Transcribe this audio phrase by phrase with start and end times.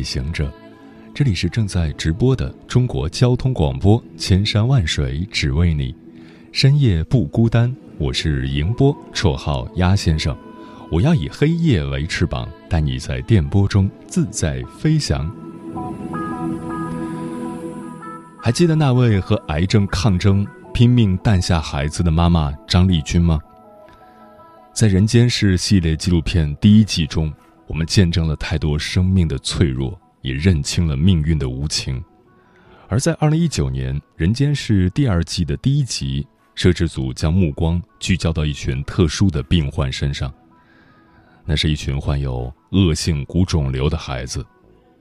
[0.00, 0.50] 旅行者，
[1.12, 5.94] 这里是正在直播的中国交通广播，千山万水只为你，
[6.52, 7.70] 深夜不孤单。
[7.98, 10.34] 我是迎波，绰号鸭先生。
[10.90, 15.30] 我要以黑夜为翅膀，带你在电波中自在飞翔。
[18.40, 23.38] 还记得那位和癌症抗争、拼命诞下孩子的妈妈张丽君吗？
[24.72, 27.30] 在《人间世》系列纪录片第一季中，
[27.70, 32.02] 我们见证了太多生命的脆弱，也认清了命运的无情。
[32.88, 36.26] 而在二零一九年，《人间世》第二季的第一集。
[36.56, 40.30] 摄制组将目光聚焦到一群特殊的病患身上。
[41.46, 44.44] 那是一群患有恶性骨肿瘤的孩子，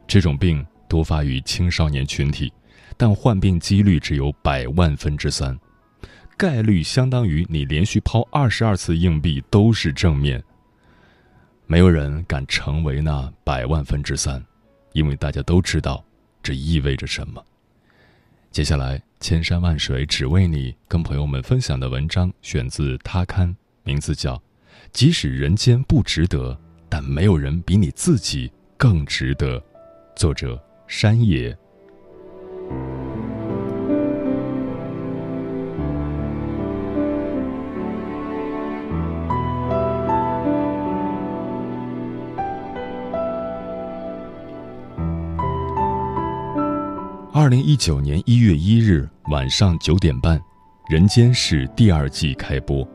[0.08, 2.54] 这种病多发于青少年群体，
[2.96, 5.60] 但患病几率只有百万分之三，
[6.38, 10.42] 概率相当于你连续抛二十二次硬币都是正面。
[11.72, 14.44] 没有人敢成为那百万分之三，
[14.94, 16.04] 因为大家都知道
[16.42, 17.46] 这意味着什么。
[18.52, 19.00] 接下来。
[19.20, 23.50] 千山万水只为你，跟朋友们分享的文章选自《他刊》，
[23.84, 24.36] 名字叫
[24.94, 29.60] 《即使人间不值得，但没有人比你自己更值得》，
[30.16, 31.54] 作者山野。
[47.50, 50.38] 二零一九年一月一日晚上九点半，
[50.88, 52.88] 《人间世》第二季开播。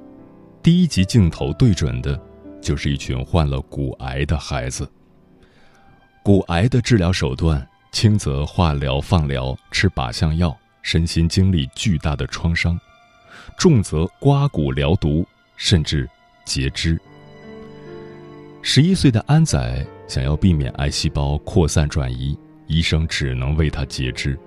[0.63, 2.17] 第一集镜头对准的，
[2.63, 4.89] 就是一群患了骨癌的孩子。
[6.23, 12.79] 骨癌的治疗手段，轻则化疗、放疗、吃靶向药，身心经历巨大的创伤；
[13.59, 15.27] 重则刮骨疗毒，
[15.57, 16.09] 甚至
[16.45, 16.97] 截肢。
[18.63, 22.39] 十一岁的安仔想要避免癌细胞扩散转移。
[22.67, 24.39] 医生只能为他截肢。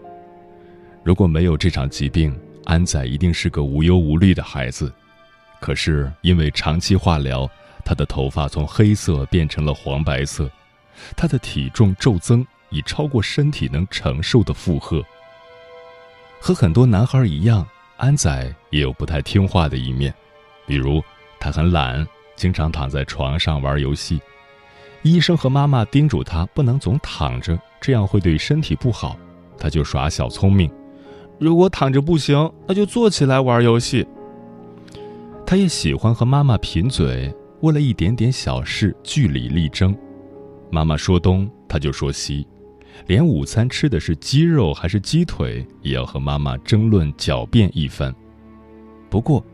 [1.04, 4.92] 如果没有这场疾病，安仔一定是个无忧无虑的孩子。
[5.60, 7.50] 可是因为长期化疗，
[7.86, 10.52] 他的头发从黑色变成了黄白色，
[11.16, 15.04] 他的体重骤增，已超过身体能承受的负荷。
[16.40, 17.68] 和很多男孩一样，
[17.98, 20.14] 安仔也有不太听话的一面，
[20.68, 21.02] 比如
[21.40, 22.06] 他很懒，
[22.36, 24.22] 经常躺在床上玩游戏。
[25.04, 27.58] 医生和妈妈叮嘱他不能总躺着。
[27.80, 29.18] 这样会对身体不好，
[29.58, 30.70] 他就耍小聪明。
[31.40, 34.06] 如果躺着不行，那就坐起来玩游戏。
[35.46, 39.96] 他也喜欢和妈妈贫嘴，为了一点点小事据理力争。
[40.70, 42.46] 妈妈说东，他就说西，
[43.06, 48.14] 连午餐吃的是鸡肉还是鸡腿，也要和妈妈争论狡辩一番。
[49.10, 49.46] 不过，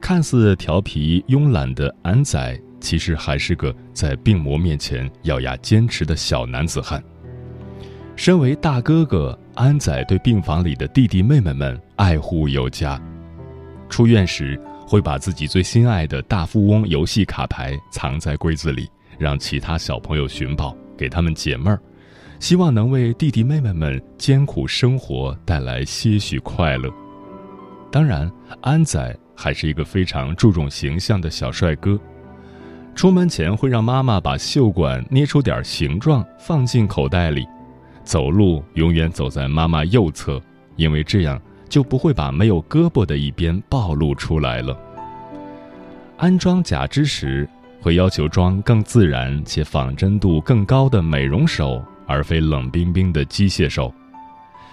[0.00, 7.02] 看似调皮慵懒的安仔，其实还是个在病魔面前咬牙坚持的小男子汉。
[8.16, 13.00] 身为大哥哥，安仔对病房里的弟弟妹妹们爱护有加。
[13.88, 18.88] 出院时，会把自己最心爱的大富翁游戏卡牌藏在柜子里，
[19.18, 21.80] 让其他小朋友寻宝，给他们解闷儿，
[22.40, 26.92] 希望能为弟弟妹妹们艰苦生活带来些许快乐。
[27.92, 28.30] 当然，
[28.60, 31.98] 安仔还是一个非常注重形象的小帅哥。
[32.98, 37.46] 出门前会让妈妈把袖管捏出点形状，放进口袋里。
[38.02, 40.42] 走路永远走在妈妈右侧，
[40.74, 44.76] 因为这样就不会把没有胳膊的一边暴露出来了。
[46.16, 47.48] 安装假肢时，
[47.80, 53.94] 会要求装更自然且仿真度更高的美容手，而非冷冰冰的机械手。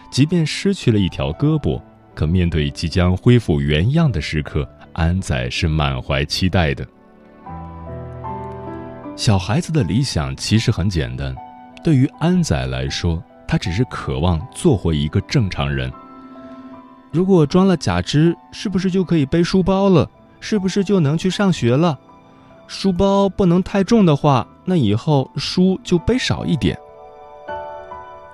[0.10, 1.80] 即便失去了一条胳膊，
[2.16, 6.84] 可面对即将恢复原样的时刻，安仔是满怀期待的。
[9.16, 11.34] 小孩子的理想其实很简单。
[11.82, 15.92] 对于安仔来说，他只是渴望做回一个正常人。
[17.12, 20.10] 如果装了假肢，是不是就可以背书包了？
[20.42, 21.98] 是不是就能去上学了？
[22.68, 26.78] 书包不能太重的话，那以后书就背少一点。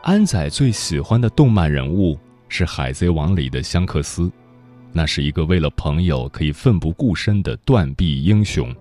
[0.02, 2.18] 安仔最喜欢的动漫人物
[2.48, 4.32] 是《海贼王》里的香克斯，
[4.92, 8.74] 那是一个为了朋友可以奋不顾身的断臂英雄。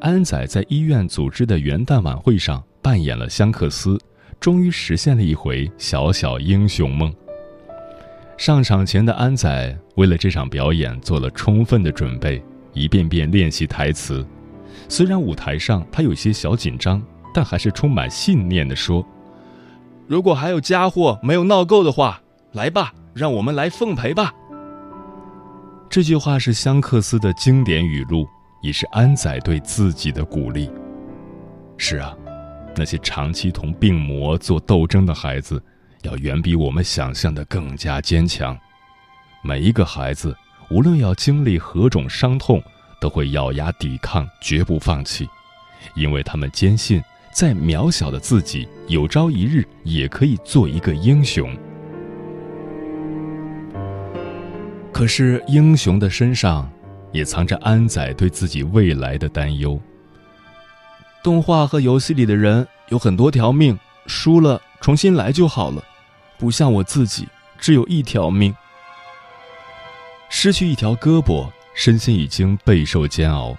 [0.00, 2.62] 安仔在医院组织的元旦晚会上。
[2.80, 3.98] 扮演了香克斯，
[4.40, 7.12] 终于实现了一回小小英雄梦。
[8.38, 12.42] 上场前的安仔为了这场表演做了充分的准备，
[12.72, 14.24] 一遍遍练习台词。
[14.88, 17.02] 虽然舞台上他有些小紧张，
[17.34, 19.04] 但还是充满信念地说
[20.06, 24.32] ：“如果还有家伙没有闹够的话，来吧，让我们来奉陪吧。”
[25.90, 28.26] 这句话是香克斯的经典语录，
[28.60, 30.70] 也是安仔对自己的鼓励。
[31.76, 32.16] 是啊，
[32.76, 35.62] 那些长期同病魔做斗争的孩子，
[36.02, 38.58] 要远比我们想象的更加坚强。
[39.42, 40.36] 每一个孩子，
[40.70, 42.62] 无论要经历何种伤痛，
[43.00, 45.28] 都会咬牙抵抗，绝不放弃，
[45.94, 47.00] 因为他们坚信，
[47.32, 51.56] 再渺小的自己，有朝一日也可以做一个英雄。
[54.92, 56.68] 可是，英雄的身上
[57.12, 59.80] 也藏着安仔对自己未来的担忧。
[61.22, 65.82] 动画和游戏里的人有很多条命，输了重新来就好了，
[66.38, 67.28] 不像我自己
[67.58, 68.54] 只有一条命。
[70.28, 73.56] 失去一条胳膊，身心已经备受煎熬。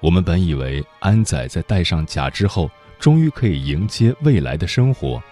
[0.00, 5.22] 我们本以为安仔在戴上假肢后，终于可以迎接未来的生活，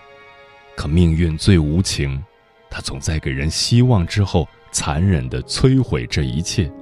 [0.77, 2.23] 可命运最无情，
[2.71, 4.49] 他总在给人希望之后。
[4.75, 6.73] 残忍地摧毁这一切。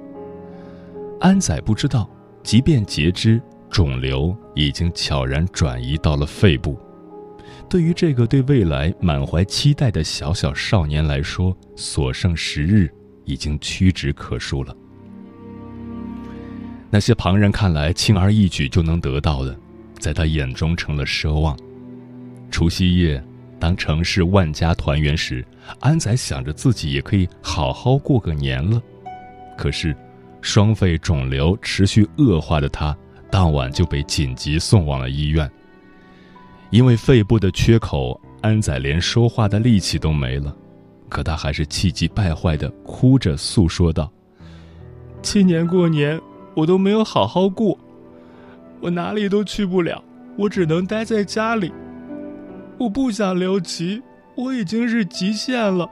[1.21, 2.09] 安仔不知道，
[2.41, 3.39] 即便截肢，
[3.69, 6.75] 肿瘤已经悄然转移到了肺部。
[7.69, 12.91] 对于这个对未来满怀期待的小小少年来说，所剩时日
[13.23, 14.75] 已经屈指可数了。
[16.89, 19.55] 那些旁人看来轻而易举就能得到的，
[19.99, 21.55] 在他眼中成了奢望。
[22.49, 23.23] 除夕夜。
[23.59, 25.45] 当城市万家团圆时，
[25.81, 28.81] 安仔想着自己也可以好好过个年了。
[29.55, 29.95] 可是，
[30.41, 32.95] 双肺肿瘤持续恶化的他，
[33.29, 35.49] 当晚就被紧急送往了医院。
[36.71, 40.55] 因为肺部的缺口，安仔连说话的力气都没了。
[41.09, 44.09] 可他还是气急败坏地哭着诉说道
[45.21, 46.19] ：“今年过年
[46.55, 47.77] 我都没有好好过，
[48.79, 50.01] 我哪里都去不了，
[50.37, 51.71] 我只能待在家里。”
[52.79, 54.01] 我不想留级，
[54.35, 55.87] 我已经是极限了，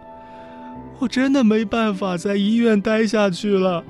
[0.99, 3.83] 我真的没办法在医院待下去了。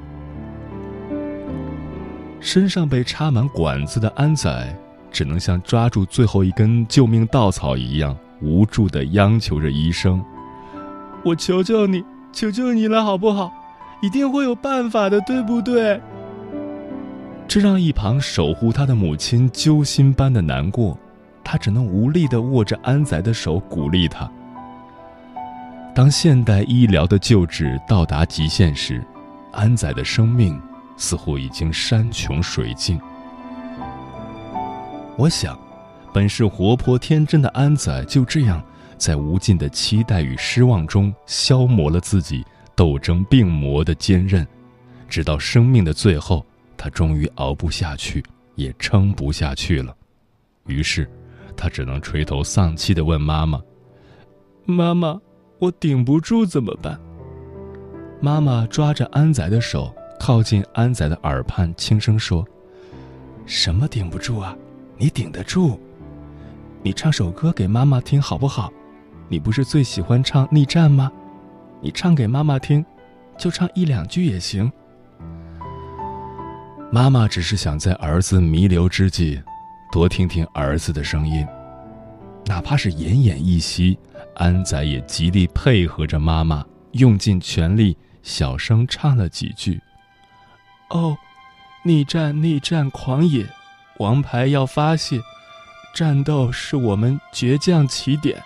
[2.40, 4.76] 身上被插满管子的安仔，
[5.12, 10.24] 只能像抓住最后一根救命稻草一样，无助的央求着医生
[11.26, 13.52] ：“我求求你，求求你了，好不好？
[14.02, 16.00] 一定会有办法的，对不对？”
[17.48, 20.98] 这让一旁守护他的母亲揪心般的难过。
[21.44, 24.30] 他只能无力地握着安仔的手，鼓励他。
[25.96, 29.04] 当现代医疗的救治到达极限时，
[29.52, 30.62] 安仔的生命
[31.00, 33.00] 似乎已经山穷水尽。
[35.18, 35.60] 我想，
[36.14, 38.64] 本是活泼天真的安仔就这样
[38.98, 44.48] 在无尽的期待与失望中消磨了自己斗争病魔的坚韧，
[45.08, 46.46] 直到生命的最后，
[46.78, 48.24] 他终于熬不下去，
[48.54, 49.96] 也撑不下去了。
[50.68, 51.10] 于是。
[51.58, 53.62] 他只能垂头丧气地问妈妈
[54.64, 55.20] ：“妈妈，
[55.58, 56.98] 我顶不住怎么办？”
[58.22, 62.46] 妈妈抓着安仔的手，靠近安仔的耳畔，轻声说
[63.48, 64.56] ：“什么顶不住啊？
[64.98, 65.80] 你顶得住。
[66.84, 68.72] 你唱首歌给妈妈听好不好？
[69.28, 71.12] 你不是最喜欢唱《逆战》吗？
[71.82, 72.86] 你唱给妈妈听，
[73.38, 74.72] 就唱一两句也行。”
[76.92, 79.42] 妈妈只是想在儿子弥留之际。
[79.92, 81.48] 多听听儿子的声音，
[82.46, 83.98] 哪怕是奄奄一息，
[84.36, 89.82] 安仔也极力配合着妈妈，用尽全力小声唱了几句。
[90.90, 91.18] 哦，
[91.84, 93.48] 逆战，逆战，狂野，
[93.98, 95.20] 王牌要发泄，
[95.94, 98.42] 战斗是我们倔强起点。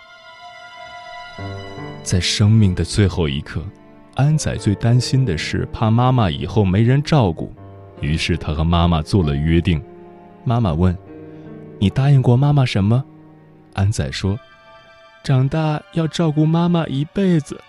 [2.02, 3.64] 在生命的最后一刻，
[4.14, 7.52] 安仔最担心的是怕妈妈以后没人照顾，
[8.00, 9.82] 于是他和妈妈做了约定。
[10.44, 10.96] 妈妈问。
[11.80, 13.02] 你答应过妈妈什么？
[13.72, 14.38] 安仔说
[15.24, 17.60] ：“长大要照顾妈妈一辈子。”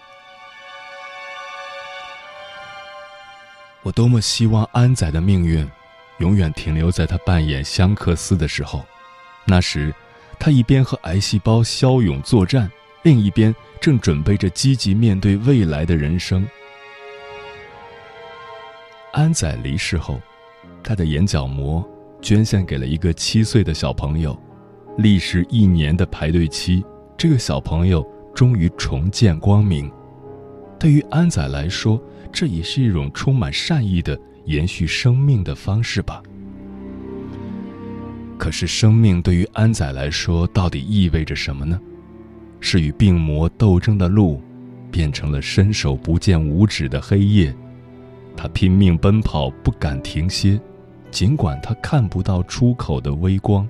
[3.86, 5.70] 我多么希望安仔的命运，
[6.18, 8.84] 永远停留在他扮演香克斯的时候。
[9.46, 9.94] 那时，
[10.40, 12.68] 他一边和癌细胞骁勇作战，
[13.04, 16.48] 另一边正准备着积极面对未来的人生。
[19.12, 20.20] 安仔离世后，
[20.84, 21.88] 他的眼角膜。
[22.22, 24.36] 捐献给了一个七岁的小朋友，
[24.98, 26.84] 历时一年的排队期，
[27.16, 29.92] 这个小朋友终于重见光明。
[30.80, 32.02] 对于安仔来说，
[32.32, 36.22] 这也是一种充满善意的延续生命的方式吧。
[38.38, 41.80] 可是，生命对于安仔来说，到底意味着什么呢？
[42.60, 44.42] 是与病魔斗争的路，
[44.92, 47.56] 变成了伸手不见五指的黑夜。
[48.36, 50.60] 他拼命奔跑，不敢停歇，
[51.12, 53.68] 尽管他看不到出口的微光。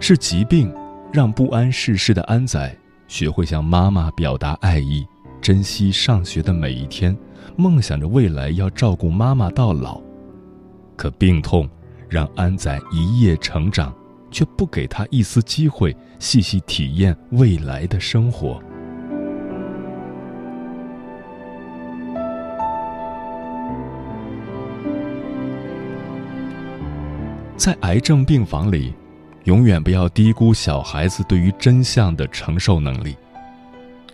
[0.00, 0.72] 是疾病，
[1.12, 2.74] 让不谙世事的安仔
[3.08, 5.06] 学会向妈妈表达爱意，
[5.40, 7.16] 珍惜上学的每一天，
[7.56, 10.00] 梦想着未来要照顾妈妈到老。
[10.96, 11.68] 可病痛。
[12.08, 13.92] 让安仔一夜成长，
[14.30, 18.62] 却不给他一丝机会细细体验未来的生活。
[27.56, 28.94] 在癌症病房里，
[29.46, 33.16] 永远不要低估小孩子对于真相的承受能力。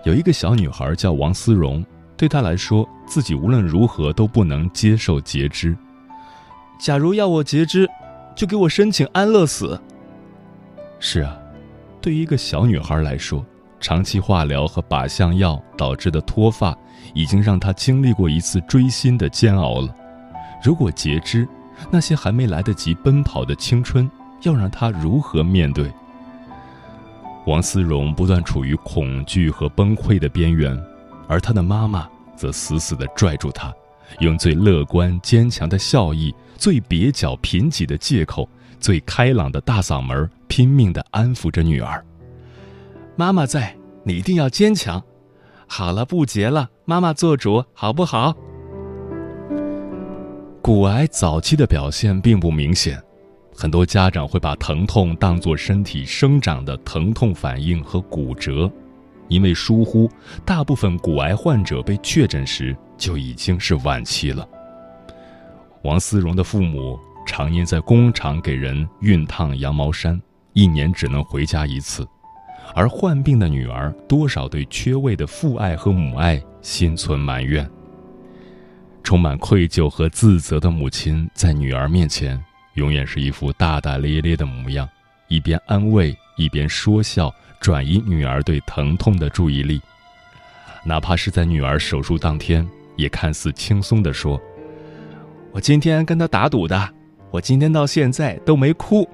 [0.05, 1.85] 有一个小女孩叫王思荣，
[2.17, 5.77] 对她来说，自己无论如何都不能接受截肢。
[6.79, 7.89] 假如要我截肢，
[8.35, 9.81] 就给我申请安乐死。
[10.99, 11.39] 是啊，
[12.01, 13.45] 对于一个小女孩来说，
[13.79, 16.77] 长期化疗和靶向药导致的脱发，
[17.15, 19.95] 已经让她经历过一次锥心的煎熬了。
[20.65, 21.47] 如果截肢，
[21.91, 24.11] 那些还没来得及奔跑的青春，
[24.43, 25.93] 要让她如何面对？
[27.47, 30.81] 王思荣不断处于恐惧和崩溃的边缘，
[31.27, 33.73] 而她的妈妈则死死地拽住她。
[34.21, 42.05] 用最乐观坚强的笑意，最蹩脚贫瘠的借口，最开朗的大嗓门，拼命地安抚着女儿。
[43.17, 45.03] 妈妈在，你一定要坚强。
[45.67, 48.37] 好了，不结了，妈妈做主，好不好？
[50.61, 53.03] 骨癌早期的表现并不明显，
[53.55, 58.71] 很多家长会把疼痛当作身体生长的疼痛反应和骨折。
[59.29, 60.11] 因为疏忽，
[60.45, 64.47] 大部分骨癌患者被确诊时就已经是晚期了。
[65.83, 70.21] 王思荣的父母常年在工厂给人熨烫羊毛衫，
[70.53, 72.07] 一年只能回家一次，
[72.75, 77.69] 而患病的女儿多少对缺位的父爱和母爱心存埋怨。
[79.03, 82.43] 充满愧疚和自责的母亲在女儿面前
[82.75, 84.89] 永远是一副大大咧咧的模样，
[85.29, 87.35] 一边安慰，一边说笑。
[87.61, 89.81] 转移女儿对疼痛的注意力，
[90.85, 94.41] 哪怕是在女儿手术当天，也看似轻松地说
[95.55, 96.93] ：“我今天跟他打赌的，
[97.31, 99.09] 我今天到现在都没哭。”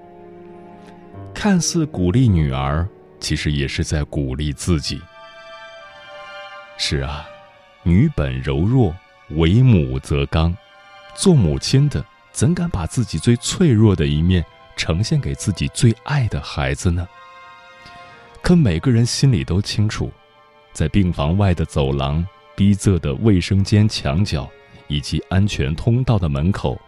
[1.35, 2.89] 看似鼓励女儿，
[3.21, 4.99] 其实也是在鼓励自己。
[6.79, 7.27] 是啊，
[7.83, 8.97] 女本柔弱，
[9.33, 10.57] 为母则刚。
[11.15, 12.03] 做母亲的，
[12.39, 14.45] 怎敢把自己最脆弱的一面
[14.77, 17.05] 呈现给自己最爱的孩子呢？
[18.41, 20.09] 可每个人心里都清楚，
[20.73, 24.49] 在病房外的走廊、逼仄的卫生间墙角
[24.87, 26.79] 以及安全通道的门口，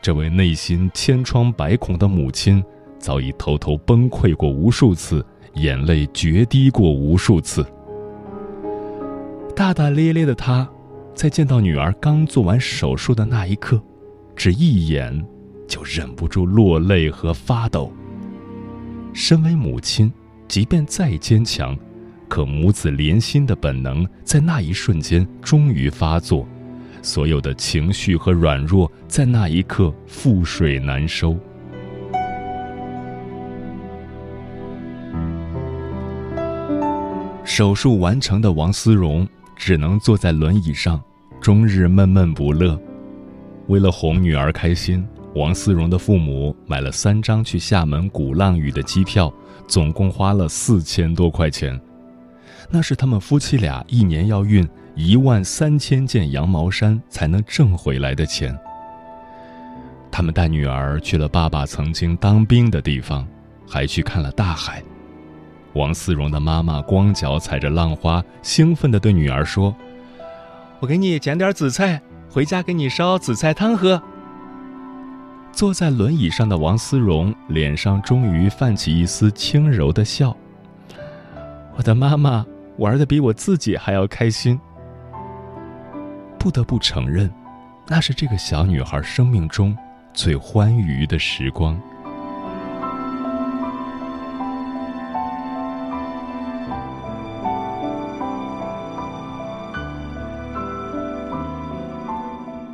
[0.00, 2.64] 这位内心千疮百孔的母亲
[2.98, 7.62] 早已偷偷崩溃过无数次，眼泪决堤过无数次。
[9.54, 10.66] 大大咧咧的她，
[11.14, 13.78] 在见到女儿刚做完手术的那一刻，
[14.38, 15.22] 只一眼
[15.66, 17.92] 就忍不住落泪和发抖。
[19.12, 20.10] 身为母亲。
[20.48, 21.76] 即便再坚强，
[22.26, 26.48] 可母子连心的本能在那一瞬间终于发作，
[27.02, 31.38] 所有的情绪和软弱在那一刻覆水难收。
[37.44, 40.98] 手术完成的王思荣只能坐在轮椅上，
[41.42, 42.80] 终日闷闷不乐。
[43.68, 49.32] 为了哄女儿开心，王思荣的父母买了三张去厦门鼓浪屿的机票。
[49.66, 51.78] 总共花了四千多块钱，
[52.70, 58.58] 那是他们夫妻俩一年要运一万三千件羊毛衫才能挣回来的钱。
[60.10, 63.28] 他们带女儿去了爸爸曾经当兵的地方，
[63.68, 64.82] 还去看了大海。
[65.74, 69.76] 王思荣的妈妈光脚踩着浪花，兴奋地对女儿说
[70.80, 72.00] ：“我给你捡点紫菜，
[72.38, 74.00] 回家给你烧紫菜汤喝。”
[75.50, 80.36] 坐在轮椅上的王思荣脸上终于泛起一丝轻柔的笑。
[81.74, 84.56] 我的妈妈玩的比我自己还要开心。
[86.38, 87.28] 不得不承认，
[87.88, 89.76] 那是这个小女孩生命中
[90.14, 91.76] 最欢愉的时光。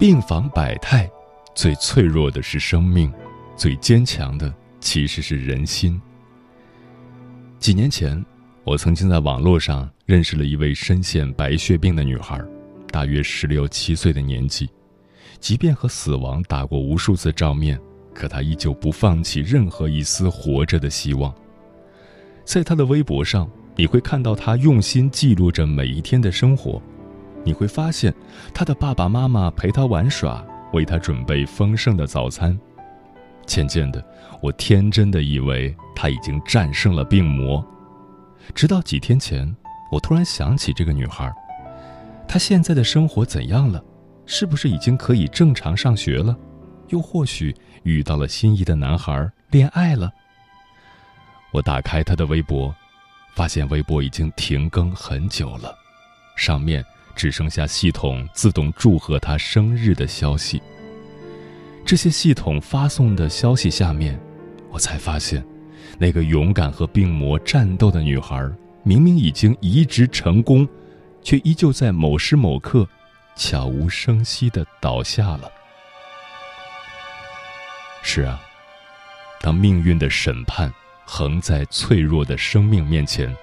[0.04, 1.10] 病房百态。
[1.54, 3.10] 最脆弱的是生命，
[3.56, 5.98] 最坚强的其实是人心。
[7.58, 8.22] 几年前，
[8.64, 12.38] 我曾经在网络上认识了一位深陷白血病的女孩，
[12.90, 14.68] 大约十六七岁的年纪，
[15.40, 17.80] 即便和死亡打过无数次照面，
[18.12, 21.34] 可她依旧不放弃任何一丝活着的希望。
[22.44, 26.82] 在他的微博上，你会看到他用心记录着每一天的生活，
[27.44, 28.12] 你会发现
[28.52, 32.58] 他的爸爸妈妈陪他玩耍，为他准备丰盛的早餐。
[33.46, 34.02] 渐渐的，
[34.40, 37.64] 我天真的以为他已经战胜了病魔，
[38.54, 39.54] 直到几天前，
[39.92, 41.30] 我突然想起这个女孩，
[42.26, 43.84] 她现在的生活怎样了？
[44.24, 46.34] 是不是已经可以正常上学了？
[46.88, 50.10] 又或许遇到了心仪的男孩，恋爱了？
[51.52, 52.74] 我打开她的微博，
[53.34, 55.74] 发现微博已经停更很久了，
[56.34, 56.82] 上面
[57.14, 60.60] 只剩下系统自动祝贺她生日的消息。
[61.84, 64.18] 这些系统发送的消息下面，
[64.70, 65.44] 我才发现，
[65.98, 68.50] 那个勇敢和病魔战斗的女孩，
[68.82, 70.66] 明明已经移植成功，
[71.22, 72.88] 却依旧在某时某刻，
[73.36, 75.50] 悄无声息地倒下了。
[78.02, 78.40] 是啊，
[79.40, 80.72] 当命运的审判
[81.04, 83.34] 横在脆弱的生命面前，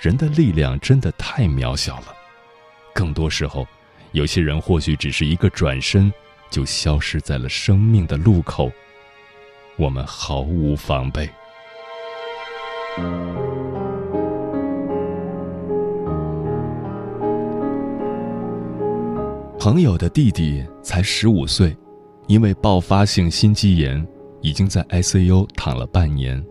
[0.00, 2.14] 人的力量真的太渺小了。
[2.96, 3.68] 更多时候，
[4.12, 6.10] 有些人或许只是一个转身。
[6.48, 8.70] 就消失在了生命的路口，
[9.76, 11.28] 我们毫无防备。
[19.58, 21.76] 朋友的弟弟才十五岁，
[22.28, 24.06] 因为爆发性心肌炎，
[24.40, 26.42] 已经在 ICU 躺了半年。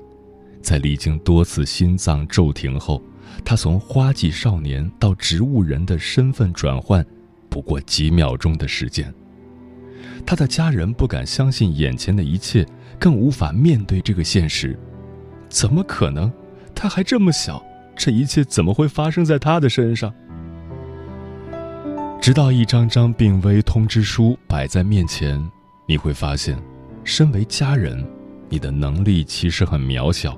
[0.62, 3.02] 在历经多次心脏骤停后，
[3.44, 7.06] 他从花季少年到植物人的身份转换，
[7.50, 9.13] 不过几秒钟的时间。
[10.25, 12.65] 他的家人不敢相信眼前的一切，
[13.00, 14.77] 更无法面对这个现实。
[15.50, 16.32] 怎么可能？
[16.74, 17.63] 他还这么小，
[17.96, 20.13] 这一切怎么会发生在他的身上？
[22.20, 25.39] 直到一张张病危通知书摆在面前，
[25.88, 26.58] 你会发现，
[27.04, 28.04] 身为家人，
[28.50, 30.38] 你的能力其实很渺小。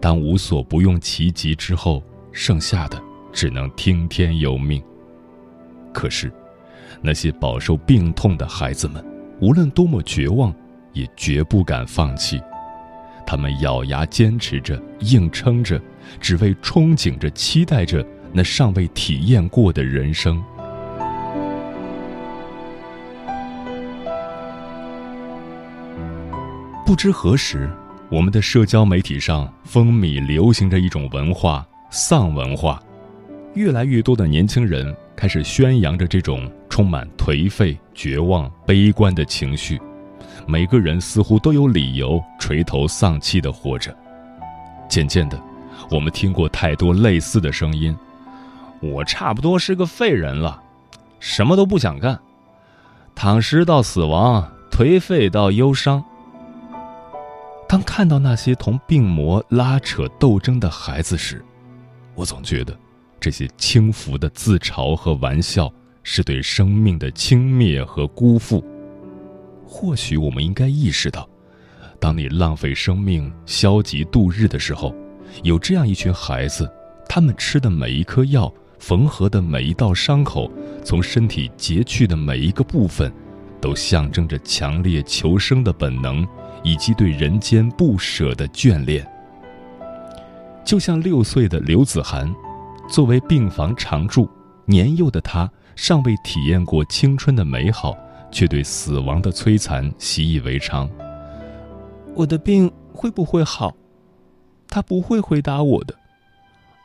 [0.00, 4.82] 当无所不用其极之后，剩下的只能听天由命。
[5.92, 6.32] 可是。
[7.02, 9.04] 那些饱受病痛的孩子们，
[9.38, 10.52] 无论多么绝望，
[10.94, 12.40] 也绝不敢放弃。
[13.26, 15.78] 他们咬牙坚持着，硬撑着，
[16.20, 20.42] 只为憧憬着、期待着那尚未体验过的人生。
[26.86, 27.68] 不知何时，
[28.08, 32.80] 我们的社交媒体上风靡流行着一种文化——丧文化，
[33.54, 34.94] 越来越多的年轻人。
[35.16, 39.80] 开始宣扬着这种充满颓废、绝望、悲观的情绪，
[40.46, 43.96] 每个人似乎都有理由垂头丧气地活着。
[44.90, 45.40] 渐渐的，
[45.90, 47.96] 我们听过太多类似的声音
[48.82, 50.62] ：“我差不多是个废人了，
[51.18, 52.20] 什么都不想干，
[53.14, 56.04] 躺尸到死亡，颓废到忧伤。”
[57.68, 61.44] 当看到那些同病魔拉扯斗争的孩子时，
[62.14, 62.76] 我总觉得。
[63.18, 65.72] 这些轻浮的自嘲和玩笑，
[66.04, 68.62] 是对生命的轻蔑和辜负。
[69.66, 71.28] 或许我们应该意识到，
[71.98, 74.94] 当你浪费生命、消极度日的时候，
[75.42, 76.70] 有这样一群孩子，
[77.08, 80.48] 他们吃的每一颗药、缝合的每一道伤口、
[80.84, 83.10] 从身体截去的每一个部分，
[83.60, 86.24] 都象征着强烈求生的本能，
[86.66, 89.06] 以及对人间不舍的眷恋。
[90.64, 92.34] 就像六岁的刘子涵。
[92.88, 94.30] 作为病房常驻，
[94.64, 97.96] 年幼的他尚未体验过青春的美好，
[98.30, 100.88] 却对死亡的摧残习以为常。
[102.14, 103.74] 我的病会不会好？
[104.68, 105.92] 他不会回答我的。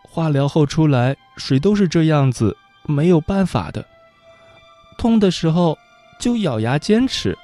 [0.02, 3.86] 化疗后出来，谁都是这样子，没有办法的。
[4.98, 5.78] 痛的时候
[6.20, 7.38] 就咬牙坚持，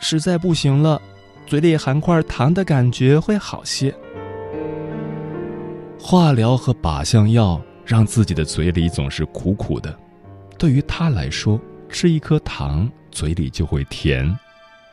[0.00, 1.00] 实在不行了，
[1.46, 3.94] 嘴里含块糖的感觉会好些。
[6.00, 9.98] 化疗和靶向药让自己的嘴里总是苦苦的，
[10.58, 14.36] 对于他来说，吃一颗糖嘴里就会甜。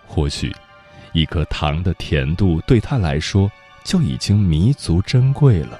[0.07, 0.53] 或许，
[1.13, 3.49] 一颗糖的甜度对他来说
[3.83, 5.79] 就已经弥足珍贵了。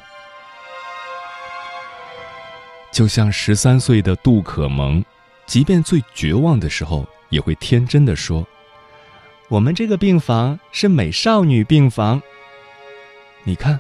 [2.91, 5.03] 就像十三岁的杜可萌，
[5.45, 8.45] 即便最绝望的时候，也会天真的说
[9.51, 12.19] ：“我们这个病房是美少女病房。”
[13.45, 13.79] 你看。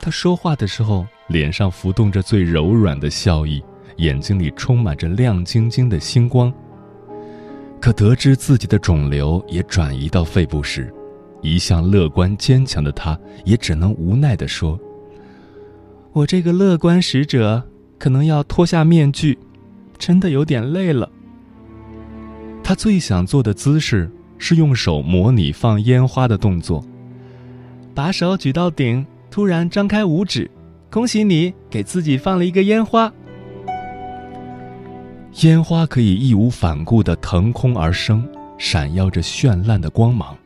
[0.00, 3.60] 她说话的时候，脸上浮动着最柔软的笑意，
[3.96, 6.54] 眼睛里充满着亮晶晶的星光。
[7.80, 10.94] 可得知自己的肿瘤也转移到肺部时，
[11.42, 14.78] 一向乐观坚强的她，也只能无奈地说
[16.14, 19.36] ：“我这个乐观使者可能要脱下面具，
[19.98, 21.10] 真的有点累了。”
[22.62, 26.84] 他最想做的姿势，是用手模拟放烟花的动作，
[27.94, 30.50] 把手举到顶，突然张开五指，
[30.90, 33.12] 恭喜你给自己放了一个烟花。
[35.42, 40.36] 烟花可以义无反顾地腾空而生，闪耀着绚烂的光芒，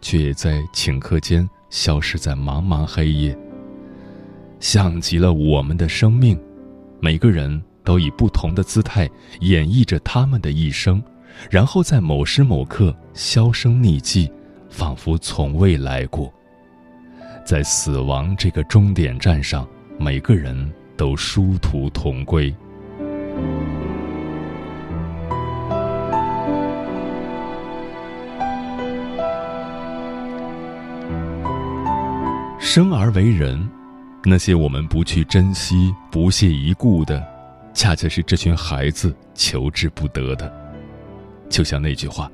[0.00, 3.36] 却也在顷刻间消失在茫茫黑夜。
[4.60, 6.38] 像极了我们的生命，
[7.00, 9.08] 每个人都以不同的姿态
[9.40, 11.02] 演绎着他们的一生，
[11.50, 14.30] 然后在某时某刻销声匿迹，
[14.68, 16.32] 仿佛从未来过。
[17.44, 19.66] 在死亡这个终点站上，
[19.98, 22.54] 每个人都殊途同归。
[32.58, 33.68] 生而为人。
[34.24, 37.24] 那些我们不去珍惜、不屑一顾的，
[37.72, 40.67] 恰恰是这群孩子求之不得的。
[41.48, 42.30] 就像那句话：“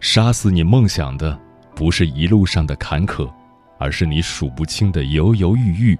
[0.00, 1.38] 杀死你梦想的，
[1.74, 3.30] 不是一路上的坎坷，
[3.78, 5.98] 而是你数不清的犹犹豫豫。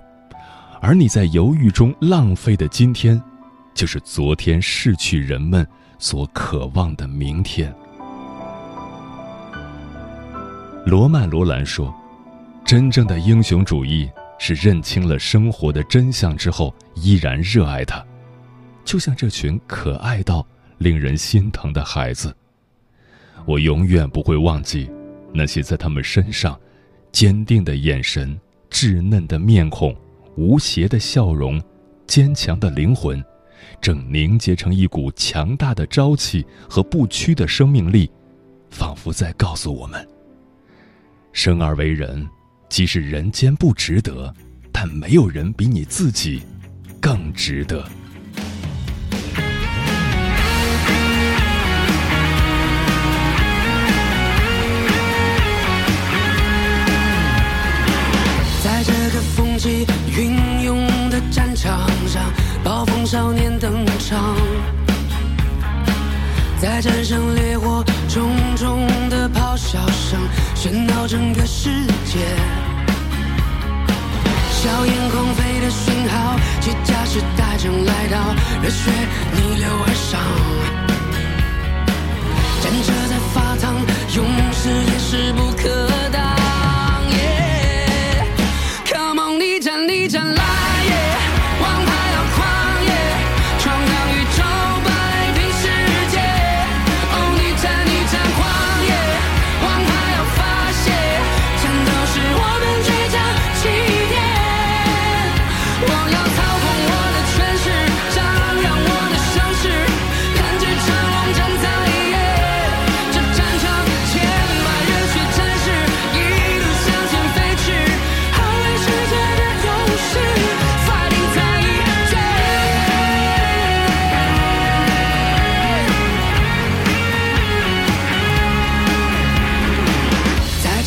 [0.81, 3.21] 而你在犹豫中浪费的今天，
[3.75, 5.67] 就是昨天逝去人们
[5.99, 7.75] 所渴望的明天。”
[10.87, 11.95] 罗曼·罗兰说
[12.65, 14.09] ：“真正的英雄主义。”
[14.41, 18.01] 是认清了生活的真相之后，依然热爱它，
[18.85, 20.47] 就像这群可爱到
[20.79, 22.35] 令人心疼的孩子。
[23.45, 24.91] 我永远不会忘记，
[25.33, 26.59] 那些在他们身上，
[27.13, 28.39] 坚定的眼神、
[28.71, 29.95] 稚嫩的面孔、
[30.37, 31.63] 无邪的笑容、
[32.07, 33.23] 坚强的灵魂，
[33.81, 38.11] 正凝结成一股强大的朝气和不屈的生命力，
[38.71, 40.07] 仿佛在告诉我们：
[41.33, 42.27] 生而为人。
[42.69, 44.35] 即使人间不值得，
[44.71, 46.43] 但没有人比你自己
[47.01, 47.83] 更值得。
[66.81, 70.21] 在战胜烈火重重的咆哮声，
[70.55, 71.71] 喧闹整个世
[72.05, 72.21] 界。
[74.53, 78.93] 硝烟狂飞的讯号，机甲时代正来到，热血
[79.35, 80.21] 逆流而上，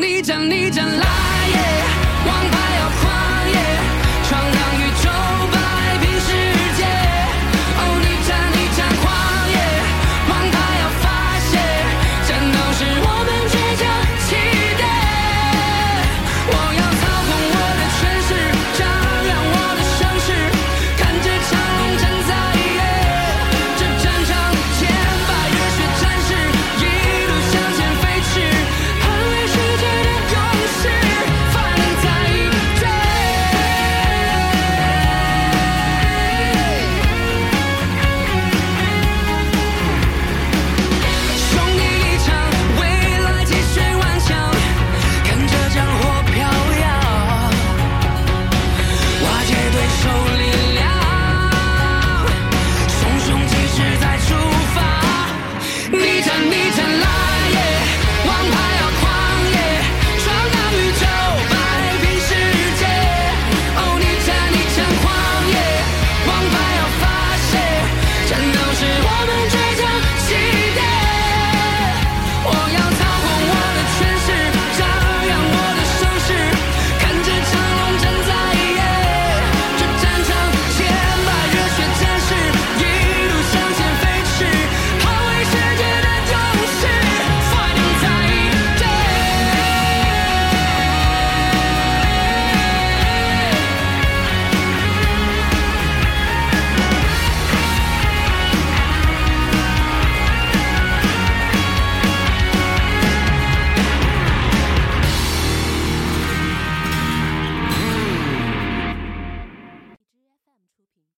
[0.00, 1.04] 逆战逆战来
[1.48, 1.58] 也
[2.26, 3.54] 王牌要狂野
[4.28, 5.33] 闯荡宇宙。